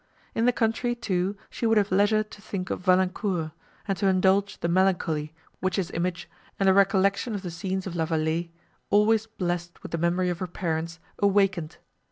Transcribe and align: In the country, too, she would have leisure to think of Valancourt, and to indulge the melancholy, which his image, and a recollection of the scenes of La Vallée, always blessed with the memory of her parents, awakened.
In 0.33 0.45
the 0.47 0.51
country, 0.51 0.95
too, 0.95 1.37
she 1.51 1.67
would 1.67 1.77
have 1.77 1.91
leisure 1.91 2.23
to 2.23 2.41
think 2.41 2.71
of 2.71 2.79
Valancourt, 2.81 3.51
and 3.87 3.95
to 3.99 4.07
indulge 4.07 4.59
the 4.59 4.67
melancholy, 4.67 5.31
which 5.59 5.75
his 5.75 5.91
image, 5.91 6.27
and 6.59 6.67
a 6.67 6.73
recollection 6.73 7.35
of 7.35 7.43
the 7.43 7.51
scenes 7.51 7.85
of 7.85 7.95
La 7.95 8.07
Vallée, 8.07 8.49
always 8.89 9.27
blessed 9.27 9.83
with 9.83 9.91
the 9.91 9.99
memory 9.99 10.31
of 10.31 10.39
her 10.39 10.47
parents, 10.47 10.97
awakened. 11.19 11.77